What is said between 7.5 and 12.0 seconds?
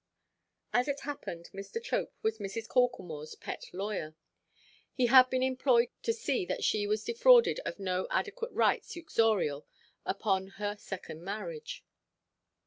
of no adequate rights uxorial upon her second marriage.